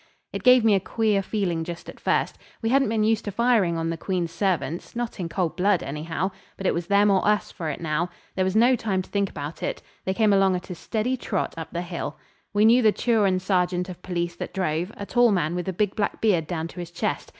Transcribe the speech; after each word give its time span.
It 0.33 0.41
gave 0.41 0.65
me 0.65 0.73
a 0.73 0.79
queer 0.79 1.21
feeling 1.21 1.63
just 1.63 1.87
at 1.87 1.99
first. 1.99 2.39
We 2.63 2.69
hadn't 2.69 2.89
been 2.89 3.03
used 3.03 3.23
to 3.25 3.31
firing 3.31 3.77
on 3.77 3.91
the 3.91 3.97
Queen's 3.97 4.31
servants, 4.31 4.95
not 4.95 5.19
in 5.19 5.29
cold 5.29 5.55
blood, 5.55 5.83
anyhow, 5.83 6.31
but 6.57 6.65
it 6.65 6.73
was 6.73 6.87
them 6.87 7.11
or 7.11 7.23
us 7.23 7.51
for 7.51 7.69
it 7.69 7.79
now. 7.79 8.09
There 8.35 8.43
was 8.43 8.55
no 8.55 8.75
time 8.75 9.03
to 9.03 9.09
think 9.11 9.29
about 9.29 9.61
it. 9.61 9.83
They 10.05 10.15
came 10.15 10.33
along 10.33 10.55
at 10.55 10.71
a 10.71 10.73
steady 10.73 11.17
trot 11.17 11.53
up 11.55 11.69
the 11.71 11.83
hill. 11.83 12.17
We 12.51 12.65
knew 12.65 12.81
the 12.81 12.91
Turon 12.91 13.39
sergeant 13.39 13.89
of 13.89 14.01
police 14.01 14.35
that 14.37 14.55
drove, 14.55 14.91
a 14.97 15.05
tall 15.05 15.31
man 15.31 15.53
with 15.53 15.69
a 15.69 15.71
big 15.73 15.95
black 15.95 16.19
beard 16.19 16.47
down 16.47 16.67
to 16.69 16.79
his 16.79 16.89
chest. 16.89 17.29